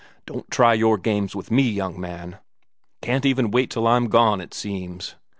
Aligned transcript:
Don't 0.25 0.49
try 0.49 0.73
your 0.73 0.97
games 0.97 1.35
with 1.35 1.51
me, 1.51 1.61
young 1.61 1.99
man! 2.01 2.39
Can't 3.03 3.23
even 3.23 3.51
wait 3.51 3.69
till 3.69 3.85
I'm 3.85 4.07
gone, 4.07 4.41
it 4.41 4.51
seems. 4.55 5.13